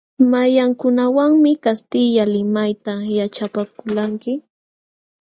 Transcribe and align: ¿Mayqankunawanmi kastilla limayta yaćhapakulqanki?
¿Mayqankunawanmi 0.31 1.51
kastilla 1.63 2.23
limayta 2.33 2.93
yaćhapakulqanki? 3.17 4.33